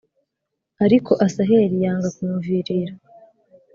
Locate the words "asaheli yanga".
1.25-2.09